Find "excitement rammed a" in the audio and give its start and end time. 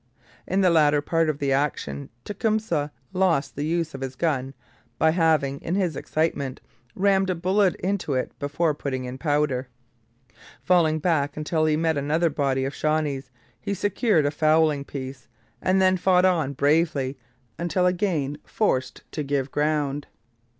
5.95-7.35